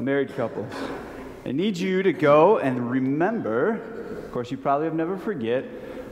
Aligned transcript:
married 0.00 0.34
couples, 0.34 0.72
I 1.44 1.52
need 1.52 1.76
you 1.76 2.02
to 2.02 2.12
go 2.12 2.58
and 2.58 2.90
remember, 2.90 3.80
of 4.18 4.32
course, 4.32 4.50
you 4.50 4.56
probably 4.56 4.86
have 4.86 4.94
never 4.94 5.16
forget, 5.16 5.64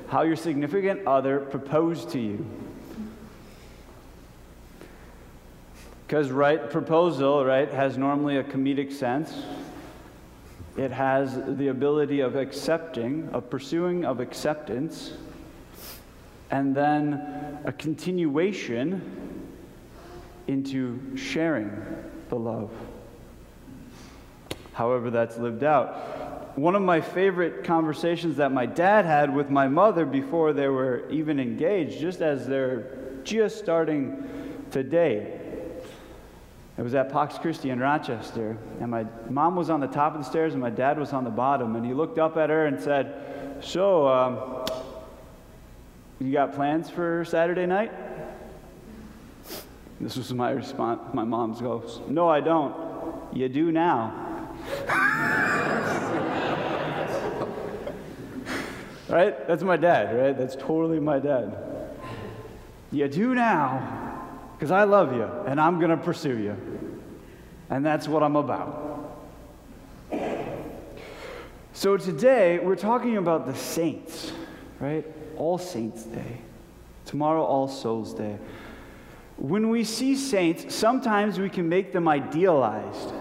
how 0.08 0.22
your 0.22 0.36
significant 0.36 1.06
other 1.06 1.40
proposed 1.40 2.10
to 2.10 2.20
you. 2.20 2.46
Because, 6.06 6.30
right, 6.30 6.70
proposal, 6.70 7.44
right, 7.44 7.70
has 7.70 7.96
normally 7.96 8.36
a 8.36 8.44
comedic 8.44 8.92
sense. 8.92 9.34
It 10.76 10.90
has 10.90 11.40
the 11.56 11.68
ability 11.68 12.20
of 12.20 12.36
accepting, 12.36 13.30
of 13.32 13.48
pursuing, 13.48 14.04
of 14.04 14.20
acceptance, 14.20 15.14
and 16.50 16.74
then 16.74 17.58
a 17.64 17.72
continuation 17.72 19.00
into 20.46 21.16
sharing 21.16 21.70
the 22.28 22.36
love. 22.36 22.70
However, 24.72 25.10
that's 25.10 25.36
lived 25.36 25.64
out. 25.64 26.58
One 26.58 26.74
of 26.74 26.82
my 26.82 27.00
favorite 27.00 27.64
conversations 27.64 28.36
that 28.36 28.52
my 28.52 28.66
dad 28.66 29.04
had 29.04 29.34
with 29.34 29.50
my 29.50 29.68
mother 29.68 30.04
before 30.04 30.52
they 30.52 30.68
were 30.68 31.08
even 31.10 31.40
engaged, 31.40 31.98
just 31.98 32.20
as 32.20 32.46
they're 32.46 32.98
just 33.24 33.58
starting 33.58 34.28
today, 34.70 35.40
it 36.76 36.82
was 36.82 36.94
at 36.94 37.12
Pax 37.12 37.38
Christi 37.38 37.70
in 37.70 37.78
Rochester, 37.78 38.56
and 38.80 38.90
my 38.90 39.06
mom 39.28 39.56
was 39.56 39.70
on 39.70 39.80
the 39.80 39.86
top 39.86 40.14
of 40.14 40.20
the 40.20 40.28
stairs 40.28 40.54
and 40.54 40.62
my 40.62 40.70
dad 40.70 40.98
was 40.98 41.12
on 41.12 41.24
the 41.24 41.30
bottom. 41.30 41.76
And 41.76 41.84
he 41.84 41.92
looked 41.92 42.18
up 42.18 42.36
at 42.36 42.50
her 42.50 42.66
and 42.66 42.80
said, 42.80 43.62
So, 43.62 44.08
um, 44.08 44.64
you 46.18 46.32
got 46.32 46.54
plans 46.54 46.88
for 46.88 47.24
Saturday 47.24 47.66
night? 47.66 47.92
This 50.00 50.16
was 50.16 50.32
my 50.32 50.50
response. 50.50 51.00
My 51.14 51.24
mom's 51.24 51.60
goes, 51.60 52.00
No, 52.08 52.28
I 52.28 52.40
don't. 52.40 52.74
You 53.34 53.48
do 53.48 53.70
now. 53.70 54.21
right? 59.08 59.46
That's 59.46 59.62
my 59.62 59.76
dad, 59.76 60.16
right? 60.16 60.36
That's 60.36 60.56
totally 60.56 61.00
my 61.00 61.18
dad. 61.18 61.56
You 62.90 63.08
do 63.08 63.34
now 63.34 64.20
because 64.54 64.70
I 64.70 64.84
love 64.84 65.12
you 65.12 65.28
and 65.46 65.60
I'm 65.60 65.78
going 65.78 65.90
to 65.90 65.96
pursue 65.96 66.38
you. 66.38 66.56
And 67.70 67.84
that's 67.84 68.06
what 68.06 68.22
I'm 68.22 68.36
about. 68.36 68.90
So 71.72 71.96
today, 71.96 72.58
we're 72.58 72.76
talking 72.76 73.16
about 73.16 73.46
the 73.46 73.54
saints, 73.54 74.32
right? 74.78 75.06
All 75.36 75.58
Saints' 75.58 76.04
Day. 76.04 76.38
Tomorrow, 77.06 77.42
All 77.42 77.66
Souls' 77.66 78.14
Day. 78.14 78.38
When 79.36 79.70
we 79.70 79.82
see 79.82 80.14
saints, 80.14 80.74
sometimes 80.74 81.40
we 81.40 81.48
can 81.48 81.68
make 81.68 81.92
them 81.92 82.06
idealized. 82.06 83.12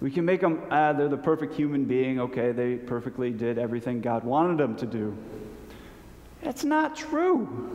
We 0.00 0.10
can 0.10 0.24
make 0.24 0.40
them, 0.40 0.62
ah, 0.70 0.92
they're 0.92 1.08
the 1.08 1.16
perfect 1.16 1.54
human 1.54 1.84
being. 1.84 2.20
Okay, 2.20 2.52
they 2.52 2.76
perfectly 2.76 3.30
did 3.30 3.58
everything 3.58 4.00
God 4.00 4.24
wanted 4.24 4.58
them 4.58 4.76
to 4.76 4.86
do. 4.86 5.16
That's 6.42 6.64
not 6.64 6.96
true. 6.96 7.74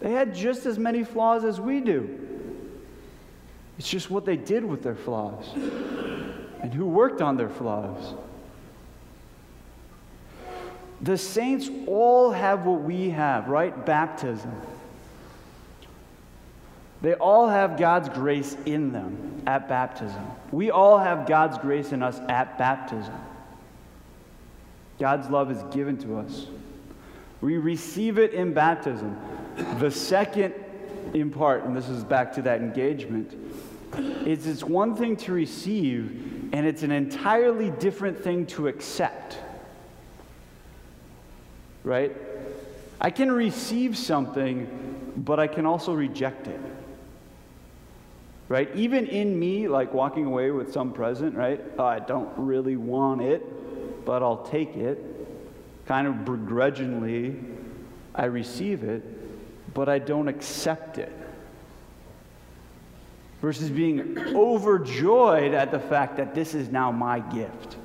They 0.00 0.10
had 0.10 0.34
just 0.34 0.66
as 0.66 0.78
many 0.78 1.04
flaws 1.04 1.44
as 1.44 1.60
we 1.60 1.80
do. 1.80 2.20
It's 3.78 3.88
just 3.88 4.10
what 4.10 4.24
they 4.24 4.36
did 4.36 4.64
with 4.64 4.82
their 4.82 4.94
flaws 4.94 5.46
and 5.54 6.72
who 6.72 6.86
worked 6.86 7.22
on 7.22 7.36
their 7.36 7.48
flaws. 7.48 8.14
The 11.00 11.18
saints 11.18 11.68
all 11.86 12.30
have 12.30 12.66
what 12.66 12.82
we 12.82 13.10
have, 13.10 13.48
right? 13.48 13.84
Baptism. 13.84 14.52
They 17.04 17.12
all 17.12 17.48
have 17.48 17.76
God's 17.76 18.08
grace 18.08 18.56
in 18.64 18.90
them 18.90 19.42
at 19.46 19.68
baptism. 19.68 20.24
We 20.50 20.70
all 20.70 20.96
have 20.96 21.26
God's 21.26 21.58
grace 21.58 21.92
in 21.92 22.02
us 22.02 22.18
at 22.30 22.56
baptism. 22.56 23.14
God's 24.98 25.28
love 25.28 25.50
is 25.50 25.62
given 25.64 25.98
to 25.98 26.16
us. 26.16 26.46
We 27.42 27.58
receive 27.58 28.18
it 28.18 28.32
in 28.32 28.54
baptism. 28.54 29.18
The 29.80 29.90
second 29.90 30.54
in 31.12 31.28
part, 31.28 31.64
and 31.64 31.76
this 31.76 31.90
is 31.90 32.02
back 32.04 32.32
to 32.36 32.42
that 32.42 32.62
engagement, 32.62 33.34
is 34.26 34.46
it's 34.46 34.64
one 34.64 34.96
thing 34.96 35.14
to 35.18 35.32
receive, 35.34 36.48
and 36.54 36.66
it's 36.66 36.84
an 36.84 36.90
entirely 36.90 37.68
different 37.72 38.18
thing 38.18 38.46
to 38.46 38.66
accept. 38.66 39.36
Right? 41.82 42.16
I 42.98 43.10
can 43.10 43.30
receive 43.30 43.94
something, 43.94 45.12
but 45.18 45.38
I 45.38 45.48
can 45.48 45.66
also 45.66 45.92
reject 45.92 46.46
it. 46.46 46.60
Right? 48.48 48.68
Even 48.74 49.06
in 49.06 49.38
me, 49.38 49.68
like 49.68 49.94
walking 49.94 50.26
away 50.26 50.50
with 50.50 50.72
some 50.72 50.92
present, 50.92 51.34
right? 51.34 51.60
Oh, 51.78 51.84
I 51.84 51.98
don't 51.98 52.30
really 52.36 52.76
want 52.76 53.22
it, 53.22 54.04
but 54.04 54.22
I'll 54.22 54.44
take 54.44 54.76
it. 54.76 55.02
Kind 55.86 56.06
of 56.06 56.24
begrudgingly, 56.24 57.36
I 58.14 58.26
receive 58.26 58.84
it 58.84 59.02
but 59.74 59.88
I 59.88 59.98
don't 59.98 60.28
accept 60.28 60.98
it. 60.98 61.12
Versus 63.42 63.68
being 63.68 64.16
overjoyed 64.34 65.52
at 65.52 65.70
the 65.70 65.80
fact 65.80 66.16
that 66.16 66.34
this 66.34 66.54
is 66.54 66.70
now 66.70 66.90
my 66.90 67.18
gift. 67.18 67.76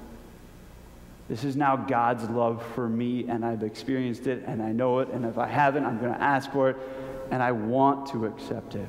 This 1.28 1.44
is 1.44 1.56
now 1.56 1.76
God's 1.76 2.30
love 2.30 2.64
for 2.74 2.88
me, 2.88 3.28
and 3.28 3.44
I've 3.44 3.64
experienced 3.64 4.28
it, 4.28 4.44
and 4.48 4.62
I 4.62 4.72
know 4.72 5.00
it, 5.00 5.10
and 5.10 5.26
if 5.26 5.38
I 5.38 5.48
haven't, 5.48 5.86
I'm 5.86 6.00
going 6.00 6.14
to 6.14 6.22
ask 6.22 6.50
for 6.52 6.70
it, 6.70 6.78
and 7.30 7.44
I 7.44 7.52
want 7.52 8.10
to 8.12 8.26
accept 8.26 8.76
it. 8.76 8.88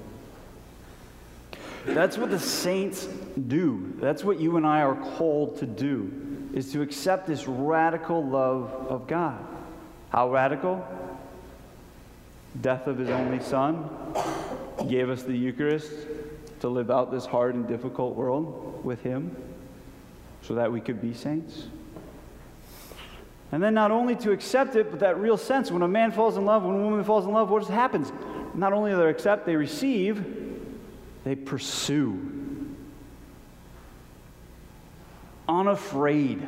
That's 1.86 2.18
what 2.18 2.30
the 2.30 2.38
saints 2.38 3.06
do. 3.48 3.94
That's 4.00 4.22
what 4.22 4.40
you 4.40 4.56
and 4.56 4.66
I 4.66 4.82
are 4.82 4.94
called 4.94 5.58
to 5.58 5.66
do, 5.66 6.48
is 6.52 6.72
to 6.72 6.82
accept 6.82 7.26
this 7.26 7.46
radical 7.46 8.24
love 8.24 8.72
of 8.88 9.06
God. 9.06 9.38
How 10.10 10.30
radical? 10.30 10.86
death 12.60 12.86
of 12.86 12.98
his 12.98 13.10
only 13.10 13.40
son, 13.40 13.88
gave 14.88 15.08
us 15.08 15.22
the 15.22 15.36
Eucharist 15.36 15.92
to 16.60 16.68
live 16.68 16.90
out 16.90 17.10
this 17.10 17.24
hard 17.24 17.54
and 17.54 17.66
difficult 17.68 18.14
world 18.16 18.84
with 18.84 19.02
him 19.02 19.34
so 20.42 20.54
that 20.54 20.70
we 20.70 20.80
could 20.80 21.00
be 21.00 21.14
saints. 21.14 21.66
And 23.52 23.62
then 23.62 23.74
not 23.74 23.90
only 23.90 24.14
to 24.16 24.30
accept 24.32 24.76
it, 24.76 24.90
but 24.90 25.00
that 25.00 25.18
real 25.18 25.36
sense 25.36 25.70
when 25.70 25.82
a 25.82 25.88
man 25.88 26.12
falls 26.12 26.36
in 26.36 26.44
love, 26.44 26.64
when 26.64 26.76
a 26.76 26.82
woman 26.82 27.02
falls 27.04 27.24
in 27.24 27.32
love, 27.32 27.50
what 27.50 27.60
just 27.60 27.72
happens? 27.72 28.12
Not 28.54 28.72
only 28.72 28.90
do 28.90 28.98
they 28.98 29.08
accept, 29.08 29.46
they 29.46 29.56
receive, 29.56 30.18
they 31.24 31.34
pursue. 31.34 32.18
Unafraid. 35.48 36.46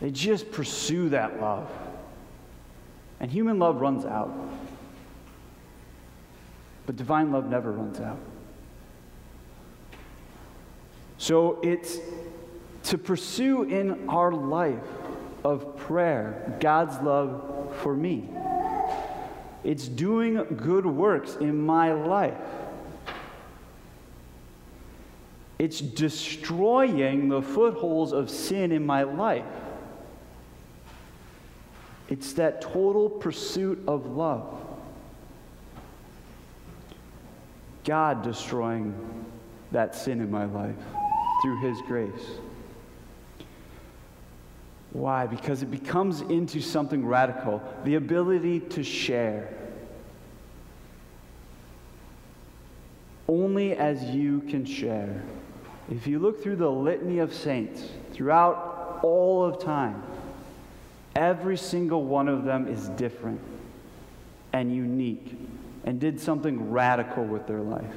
They 0.00 0.10
just 0.10 0.50
pursue 0.50 1.10
that 1.10 1.40
love. 1.40 1.70
And 3.20 3.30
human 3.30 3.58
love 3.58 3.80
runs 3.80 4.04
out. 4.04 4.32
But 6.86 6.96
divine 6.96 7.30
love 7.30 7.48
never 7.48 7.70
runs 7.70 8.00
out. 8.00 8.18
So 11.18 11.60
it's 11.62 11.98
to 12.84 12.98
pursue 12.98 13.62
in 13.62 14.08
our 14.08 14.32
life 14.32 14.82
of 15.44 15.76
prayer 15.76 16.56
God's 16.60 17.00
love 17.00 17.72
for 17.80 17.94
me. 17.94 18.28
It's 19.64 19.86
doing 19.86 20.44
good 20.56 20.86
works 20.86 21.36
in 21.36 21.64
my 21.64 21.92
life. 21.92 22.34
It's 25.58 25.80
destroying 25.80 27.28
the 27.28 27.40
footholds 27.40 28.12
of 28.12 28.28
sin 28.28 28.72
in 28.72 28.84
my 28.84 29.04
life. 29.04 29.44
It's 32.08 32.32
that 32.32 32.60
total 32.60 33.08
pursuit 33.08 33.82
of 33.86 34.06
love. 34.06 34.58
God 37.84 38.22
destroying 38.22 38.94
that 39.70 39.94
sin 39.94 40.20
in 40.20 40.30
my 40.30 40.44
life 40.44 40.76
through 41.42 41.60
His 41.60 41.80
grace. 41.86 42.38
Why? 44.92 45.26
Because 45.26 45.62
it 45.62 45.70
becomes 45.70 46.20
into 46.22 46.60
something 46.60 47.04
radical 47.06 47.62
the 47.84 47.94
ability 47.94 48.60
to 48.60 48.82
share. 48.82 49.48
Only 53.28 53.72
as 53.72 54.02
you 54.04 54.40
can 54.42 54.64
share. 54.64 55.22
If 55.90 56.06
you 56.06 56.18
look 56.18 56.42
through 56.42 56.56
the 56.56 56.70
litany 56.70 57.18
of 57.18 57.32
saints 57.32 57.88
throughout 58.12 59.00
all 59.02 59.44
of 59.44 59.58
time, 59.58 60.02
Every 61.14 61.58
single 61.58 62.04
one 62.04 62.28
of 62.28 62.44
them 62.44 62.66
is 62.68 62.88
different 62.90 63.40
and 64.52 64.74
unique 64.74 65.36
and 65.84 66.00
did 66.00 66.18
something 66.20 66.70
radical 66.70 67.24
with 67.24 67.46
their 67.46 67.60
life, 67.60 67.94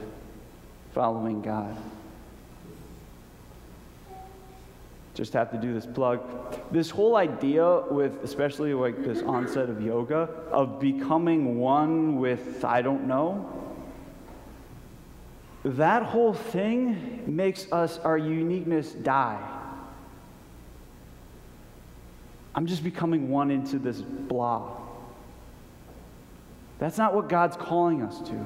following 0.94 1.42
God. 1.42 1.78
Just 5.16 5.32
have 5.32 5.50
to 5.52 5.58
do 5.58 5.74
this 5.74 5.86
plug. 5.86 6.22
This 6.72 6.90
whole 6.90 7.16
idea 7.16 7.84
with, 7.90 8.22
especially 8.22 8.74
like 8.74 9.02
this 9.02 9.22
onset 9.24 9.70
of 9.70 9.82
yoga, 9.82 10.30
of 10.52 10.78
becoming 10.80 11.58
one 11.58 12.18
with, 12.20 12.66
I 12.66 12.82
don't 12.82 13.08
know, 13.08 13.50
that 15.64 16.04
whole 16.04 16.34
thing 16.34 17.24
makes 17.26 17.72
us, 17.72 17.98
our 18.00 18.18
uniqueness, 18.18 18.92
die. 18.92 19.42
I'm 22.54 22.68
just 22.68 22.84
becoming 22.84 23.30
one 23.30 23.52
into 23.52 23.80
this 23.80 24.02
blah. 24.02 24.70
That's 26.78 26.98
not 26.98 27.16
what 27.16 27.30
God's 27.30 27.56
calling 27.56 28.02
us 28.02 28.20
to. 28.28 28.46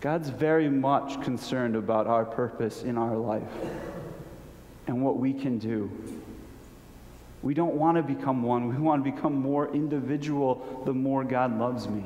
God's 0.00 0.30
very 0.30 0.68
much 0.68 1.20
concerned 1.20 1.74
about 1.74 2.06
our 2.06 2.24
purpose 2.24 2.84
in 2.84 2.96
our 2.96 3.16
life 3.16 3.42
and 4.86 5.02
what 5.02 5.18
we 5.18 5.32
can 5.32 5.58
do. 5.58 5.90
We 7.42 7.54
don't 7.54 7.74
want 7.74 7.96
to 7.96 8.02
become 8.02 8.42
one. 8.42 8.68
We 8.68 8.76
want 8.76 9.04
to 9.04 9.10
become 9.10 9.34
more 9.34 9.72
individual 9.74 10.82
the 10.84 10.92
more 10.92 11.24
God 11.24 11.58
loves 11.58 11.88
me 11.88 12.04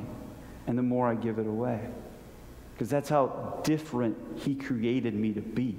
and 0.66 0.76
the 0.76 0.82
more 0.82 1.08
I 1.08 1.14
give 1.14 1.38
it 1.38 1.46
away. 1.46 1.80
Because 2.72 2.88
that's 2.88 3.08
how 3.08 3.60
different 3.62 4.16
He 4.36 4.54
created 4.54 5.14
me 5.14 5.32
to 5.32 5.40
be. 5.40 5.76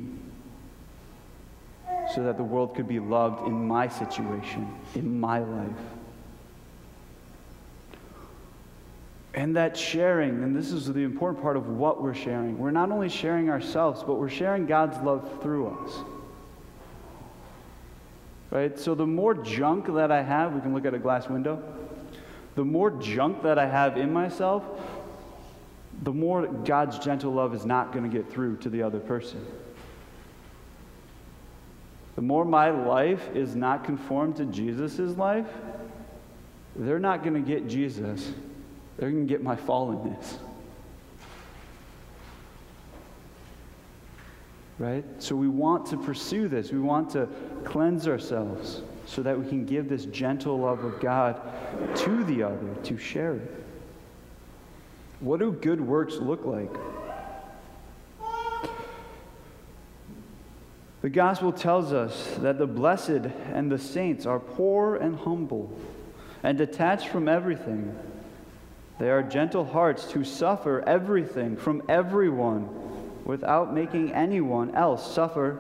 So 2.14 2.24
that 2.24 2.38
the 2.38 2.44
world 2.44 2.76
could 2.76 2.88
be 2.88 3.00
loved 3.00 3.48
in 3.48 3.68
my 3.68 3.88
situation, 3.88 4.74
in 4.96 5.20
my 5.20 5.40
life. 5.40 5.72
And 9.34 9.56
that 9.56 9.78
sharing, 9.78 10.42
and 10.42 10.56
this 10.56 10.72
is 10.72 10.92
the 10.92 11.02
important 11.02 11.44
part 11.44 11.58
of 11.58 11.68
what 11.68 12.02
we're 12.02 12.16
sharing, 12.16 12.58
we're 12.58 12.72
not 12.72 12.92
only 12.92 13.10
sharing 13.10 13.50
ourselves, 13.50 14.04
but 14.04 14.16
we're 14.16 14.30
sharing 14.30 14.66
God's 14.66 14.98
love 15.04 15.30
through 15.44 15.68
us. 15.68 16.00
Right? 18.50 18.78
So 18.80 18.96
the 18.96 19.06
more 19.06 19.34
junk 19.34 19.94
that 19.94 20.12
I 20.12 20.22
have, 20.22 20.54
we 20.54 20.62
can 20.62 20.74
look 20.74 20.86
at 20.86 20.94
a 20.94 21.00
glass 21.00 21.28
window. 21.28 21.62
The 22.56 22.64
more 22.64 22.92
junk 22.92 23.44
that 23.44 23.60
I 23.60 23.68
have 23.68 23.98
in 23.98 24.12
myself, 24.12 24.64
the 26.04 26.14
more 26.14 26.48
God's 26.48 27.00
gentle 27.00 27.34
love 27.34 27.54
is 27.54 27.66
not 27.66 27.92
going 27.92 28.10
to 28.10 28.16
get 28.16 28.32
through 28.32 28.58
to 28.58 28.70
the 28.70 28.84
other 28.84 29.00
person. 29.00 29.46
The 32.16 32.22
more 32.22 32.46
my 32.46 32.72
life 32.72 33.30
is 33.36 33.56
not 33.56 33.84
conformed 33.84 34.38
to 34.38 34.46
Jesus' 34.46 35.18
life, 35.18 35.48
they're 36.76 37.00
not 37.00 37.24
going 37.24 37.36
to 37.36 37.48
get 37.48 37.68
Jesus. 37.68 38.34
They're 38.98 39.12
going 39.12 39.28
to 39.28 39.32
get 39.32 39.44
my 39.44 39.56
fallenness. 39.56 40.38
Right? 44.80 45.04
So 45.18 45.36
we 45.36 45.48
want 45.48 45.88
to 45.88 45.98
pursue 45.98 46.48
this. 46.48 46.72
We 46.72 46.80
want 46.80 47.10
to 47.12 47.28
cleanse 47.64 48.08
ourselves 48.08 48.84
so 49.06 49.24
that 49.24 49.40
we 49.40 49.48
can 49.48 49.66
give 49.66 49.90
this 49.90 50.06
gentle 50.06 50.60
love 50.60 50.84
of 50.84 51.00
God 51.00 51.42
to 51.96 52.24
the 52.26 52.44
other, 52.44 52.76
to 52.84 52.98
share 52.98 53.36
it. 53.36 53.64
What 55.20 55.40
do 55.40 55.52
good 55.52 55.82
works 55.82 56.16
look 56.16 56.46
like? 56.46 56.70
The 61.02 61.10
gospel 61.10 61.52
tells 61.52 61.94
us 61.94 62.36
that 62.40 62.58
the 62.58 62.68
blessed 62.68 63.32
and 63.54 63.72
the 63.72 63.78
saints 63.80 64.26
are 64.26 64.40
poor 64.40 64.98
and 64.98 65.16
humble 65.16 65.72
and 66.44 66.58
detached 66.58 67.08
from 67.08 67.28
everything. 67.28 67.98
They 69.00 69.10
are 69.10 69.24
gentle 69.24 69.64
hearts 69.64 70.12
who 70.12 70.24
suffer 70.24 70.84
everything 70.88 71.56
from 71.56 71.84
everyone 71.88 72.68
without 73.28 73.74
making 73.74 74.14
anyone 74.14 74.74
else 74.74 75.14
suffer 75.14 75.60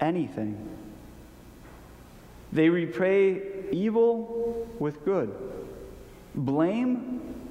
anything. 0.00 0.56
They 2.52 2.68
repay 2.68 3.42
evil 3.72 4.68
with 4.78 5.04
good, 5.04 5.34
blame 6.36 7.48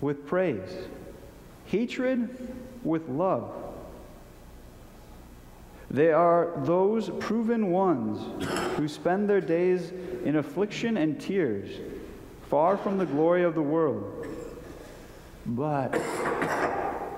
with 0.00 0.24
praise, 0.26 0.70
hatred 1.66 2.54
with 2.84 3.08
love. 3.08 3.52
They 5.90 6.12
are 6.12 6.52
those 6.58 7.10
proven 7.18 7.72
ones 7.72 8.44
who 8.76 8.86
spend 8.86 9.28
their 9.28 9.40
days 9.40 9.90
in 10.24 10.36
affliction 10.36 10.98
and 10.98 11.20
tears, 11.20 11.68
far 12.48 12.76
from 12.76 12.96
the 12.96 13.06
glory 13.06 13.42
of 13.42 13.56
the 13.56 13.62
world. 13.62 14.24
But 15.46 16.00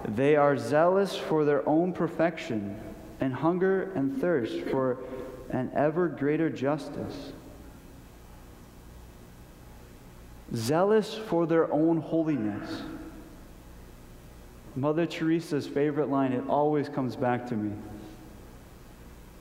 they 0.09 0.37
are 0.37 0.57
zealous 0.57 1.17
for 1.17 1.45
their 1.45 1.69
own 1.69 1.93
perfection 1.93 2.79
and 3.21 3.35
hunger 3.35 3.93
and 3.95 4.21
thirst 4.21 4.61
for 4.71 4.99
an 5.51 5.71
ever 5.75 6.09
greater 6.09 6.49
justice. 6.49 7.33
Zealous 10.55 11.15
for 11.15 11.47
their 11.47 11.73
own 11.73 11.99
holiness. 11.99 12.83
Mother 14.75 15.07
Teresa's 15.07 15.67
favorite 15.67 16.09
line, 16.09 16.33
it 16.33 16.45
always 16.49 16.89
comes 16.89 17.17
back 17.17 17.47
to 17.49 17.55
me. 17.55 17.73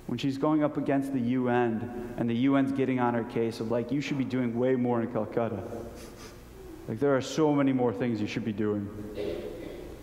When 0.08 0.18
she's 0.18 0.40
going 0.40 0.64
up 0.64 0.78
against 0.78 1.14
the 1.14 1.20
UN 1.20 2.14
and 2.18 2.30
the 2.30 2.48
UN's 2.48 2.72
getting 2.72 3.00
on 3.00 3.14
her 3.14 3.24
case 3.24 3.60
of 3.60 3.72
like, 3.72 3.92
you 3.92 4.02
should 4.02 4.18
be 4.18 4.26
doing 4.26 4.58
way 4.58 4.76
more 4.76 5.02
in 5.02 5.12
Calcutta. 5.12 5.62
Like, 6.88 7.00
there 7.00 7.16
are 7.16 7.22
so 7.22 7.54
many 7.54 7.72
more 7.72 7.94
things 7.94 8.20
you 8.20 8.26
should 8.26 8.46
be 8.46 8.52
doing. 8.52 8.90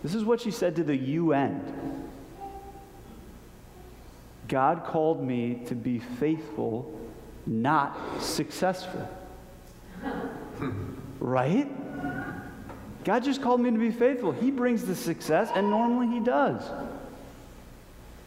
This 0.07 0.15
is 0.15 0.23
what 0.23 0.39
she 0.39 0.51
said 0.51 0.77
to 0.77 0.85
the 0.85 0.95
UN. 0.95 2.09
God 4.47 4.85
called 4.85 5.21
me 5.21 5.63
to 5.65 5.75
be 5.75 5.99
faithful, 5.99 6.97
not 7.45 8.21
successful. 8.21 9.05
right? 11.19 11.67
God 13.03 13.21
just 13.25 13.41
called 13.41 13.59
me 13.59 13.69
to 13.69 13.77
be 13.77 13.91
faithful. 13.91 14.31
He 14.31 14.49
brings 14.49 14.85
the 14.85 14.95
success, 14.95 15.51
and 15.53 15.69
normally 15.69 16.07
He 16.07 16.23
does. 16.23 16.63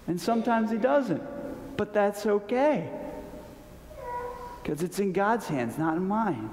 And 0.06 0.20
sometimes 0.20 0.70
He 0.70 0.76
doesn't. 0.76 1.22
But 1.78 1.94
that's 1.94 2.26
okay. 2.26 2.90
Because 4.62 4.82
it's 4.82 4.98
in 4.98 5.14
God's 5.14 5.48
hands, 5.48 5.78
not 5.78 5.96
in 5.96 6.06
mine. 6.06 6.50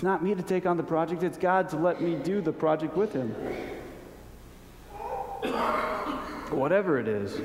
It's 0.00 0.04
not 0.06 0.24
me 0.24 0.34
to 0.34 0.42
take 0.42 0.64
on 0.64 0.78
the 0.78 0.82
project, 0.82 1.22
it's 1.22 1.36
God 1.36 1.68
to 1.68 1.76
let 1.76 2.00
me 2.00 2.14
do 2.14 2.40
the 2.40 2.54
project 2.54 2.96
with 2.96 3.12
Him. 3.12 3.34
Whatever 6.48 6.98
it 6.98 7.06
is. 7.06 7.38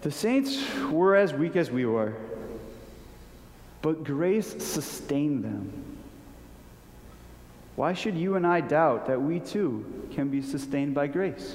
The 0.00 0.10
saints 0.10 0.60
were 0.90 1.14
as 1.14 1.32
weak 1.32 1.54
as 1.54 1.70
we 1.70 1.86
were, 1.86 2.16
but 3.82 4.02
grace 4.02 4.48
sustained 4.64 5.44
them. 5.44 5.96
Why 7.76 7.92
should 7.92 8.16
you 8.16 8.34
and 8.34 8.44
I 8.44 8.60
doubt 8.60 9.06
that 9.06 9.22
we 9.22 9.38
too 9.38 10.08
can 10.10 10.28
be 10.28 10.42
sustained 10.42 10.92
by 10.92 11.06
grace? 11.06 11.54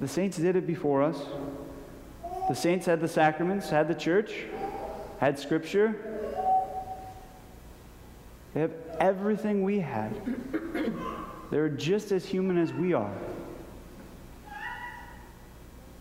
The 0.00 0.08
saints 0.08 0.38
did 0.38 0.56
it 0.56 0.66
before 0.66 1.02
us. 1.02 1.18
The 2.52 2.56
saints 2.56 2.84
had 2.84 3.00
the 3.00 3.08
sacraments, 3.08 3.70
had 3.70 3.88
the 3.88 3.94
church, 3.94 4.44
had 5.20 5.38
scripture. 5.38 5.96
They 8.52 8.60
have 8.60 8.72
everything 9.00 9.62
we 9.62 9.80
had. 9.80 10.12
They're 11.50 11.70
just 11.70 12.12
as 12.12 12.26
human 12.26 12.58
as 12.58 12.70
we 12.70 12.92
are. 12.92 13.14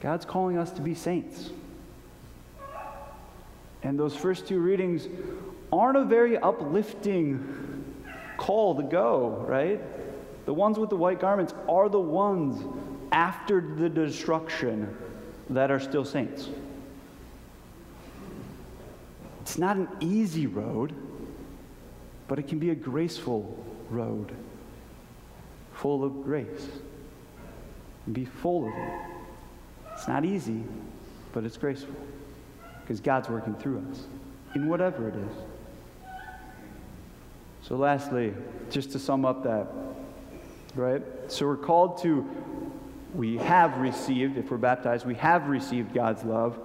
God's 0.01 0.25
calling 0.25 0.57
us 0.57 0.71
to 0.71 0.81
be 0.81 0.93
saints. 0.93 1.51
And 3.81 3.97
those 3.97 4.17
first 4.17 4.45
two 4.45 4.59
readings 4.59 5.07
aren't 5.71 5.95
a 5.95 6.03
very 6.03 6.37
uplifting 6.37 7.95
call 8.35 8.75
to 8.75 8.83
go, 8.83 9.45
right? 9.47 9.79
The 10.45 10.53
ones 10.53 10.77
with 10.77 10.89
the 10.89 10.97
white 10.97 11.21
garments 11.21 11.53
are 11.69 11.87
the 11.87 12.01
ones 12.01 12.61
after 13.13 13.61
the 13.61 13.87
destruction 13.87 14.97
that 15.51 15.69
are 15.69 15.79
still 15.79 16.05
saints. 16.05 16.49
It's 19.41 19.57
not 19.57 19.75
an 19.75 19.87
easy 19.99 20.47
road, 20.47 20.93
but 22.27 22.39
it 22.39 22.47
can 22.47 22.59
be 22.59 22.69
a 22.69 22.75
graceful 22.75 23.57
road, 23.89 24.31
full 25.73 26.03
of 26.03 26.23
grace. 26.23 26.67
Be 28.11 28.25
full 28.25 28.67
of 28.67 28.73
it. 28.73 28.99
It's 29.93 30.07
not 30.07 30.25
easy, 30.25 30.63
but 31.33 31.43
it's 31.43 31.57
graceful 31.57 31.95
because 32.81 32.99
God's 32.99 33.29
working 33.29 33.55
through 33.55 33.85
us 33.91 34.05
in 34.55 34.67
whatever 34.69 35.09
it 35.09 35.15
is. 35.15 35.35
So, 37.63 37.75
lastly, 37.75 38.33
just 38.69 38.91
to 38.93 38.99
sum 38.99 39.25
up 39.25 39.43
that, 39.43 39.67
right? 40.75 41.03
So, 41.27 41.45
we're 41.45 41.57
called 41.57 42.01
to 42.03 42.27
we 43.13 43.37
have 43.37 43.77
received, 43.77 44.37
if 44.37 44.51
we're 44.51 44.57
baptized, 44.57 45.05
we 45.05 45.15
have 45.15 45.47
received 45.47 45.93
God's 45.93 46.23
love. 46.23 46.57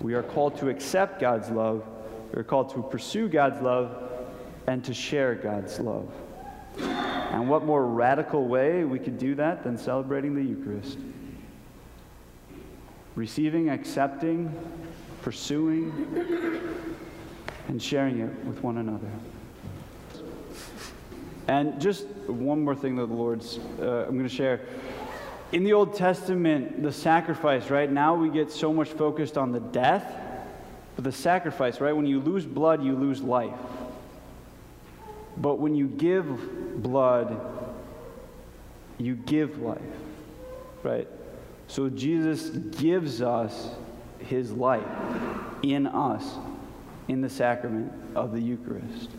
We 0.00 0.14
are 0.14 0.22
called 0.22 0.58
to 0.58 0.68
accept 0.68 1.20
God's 1.20 1.50
love. 1.50 1.84
We 2.32 2.40
are 2.40 2.44
called 2.44 2.70
to 2.74 2.82
pursue 2.82 3.28
God's 3.28 3.60
love 3.62 3.96
and 4.66 4.84
to 4.84 4.92
share 4.92 5.34
God's 5.34 5.80
love. 5.80 6.08
And 6.78 7.48
what 7.48 7.64
more 7.64 7.86
radical 7.86 8.46
way 8.46 8.84
we 8.84 8.98
could 8.98 9.18
do 9.18 9.34
that 9.36 9.64
than 9.64 9.78
celebrating 9.78 10.34
the 10.34 10.42
Eucharist? 10.42 10.98
Receiving, 13.14 13.70
accepting, 13.70 14.54
pursuing, 15.22 15.92
and 17.68 17.82
sharing 17.82 18.20
it 18.20 18.44
with 18.44 18.62
one 18.62 18.78
another. 18.78 19.10
And 21.48 21.80
just 21.80 22.06
one 22.26 22.62
more 22.62 22.76
thing 22.76 22.96
that 22.96 23.06
the 23.06 23.14
Lord's, 23.14 23.58
uh, 23.80 24.04
I'm 24.06 24.16
going 24.16 24.28
to 24.28 24.28
share. 24.28 24.60
In 25.50 25.64
the 25.64 25.72
Old 25.72 25.94
Testament, 25.94 26.82
the 26.82 26.92
sacrifice, 26.92 27.70
right? 27.70 27.90
Now 27.90 28.14
we 28.14 28.28
get 28.28 28.50
so 28.52 28.72
much 28.72 28.88
focused 28.90 29.38
on 29.38 29.52
the 29.52 29.60
death, 29.60 30.04
but 30.94 31.04
the 31.04 31.12
sacrifice, 31.12 31.80
right? 31.80 31.96
When 31.96 32.06
you 32.06 32.20
lose 32.20 32.44
blood, 32.44 32.84
you 32.84 32.94
lose 32.94 33.22
life. 33.22 33.54
But 35.38 35.58
when 35.58 35.74
you 35.74 35.86
give 35.86 36.82
blood, 36.82 37.40
you 38.98 39.14
give 39.14 39.58
life, 39.60 39.80
right? 40.82 41.08
So 41.68 41.88
Jesus 41.88 42.50
gives 42.50 43.22
us 43.22 43.70
his 44.18 44.52
life 44.52 44.84
in 45.62 45.86
us 45.86 46.34
in 47.06 47.20
the 47.22 47.30
sacrament 47.30 47.92
of 48.14 48.32
the 48.32 48.40
Eucharist. 48.40 49.10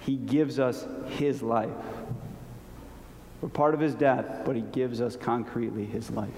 He 0.00 0.16
gives 0.16 0.60
us 0.60 0.86
his 1.06 1.42
life. 1.42 1.70
We're 3.44 3.50
part 3.50 3.74
of 3.74 3.80
his 3.80 3.94
death, 3.94 4.40
but 4.46 4.56
he 4.56 4.62
gives 4.62 5.02
us 5.02 5.16
concretely 5.16 5.84
his 5.84 6.10
life. 6.10 6.30